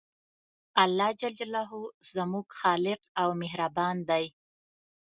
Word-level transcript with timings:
الله 0.83 1.09
ج 1.19 1.21
زموږ 2.15 2.47
خالق 2.59 3.01
او 3.21 3.29
مهربان 3.41 3.95
دی 4.09 4.25